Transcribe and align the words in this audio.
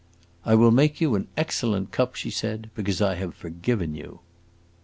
"I 0.47 0.55
will 0.55 0.71
make 0.71 0.99
you 0.99 1.13
an 1.13 1.27
excellent 1.37 1.91
cup," 1.91 2.15
she 2.15 2.31
said, 2.31 2.71
"because 2.73 3.03
I 3.03 3.13
have 3.13 3.35
forgiven 3.35 3.93
you." 3.93 4.17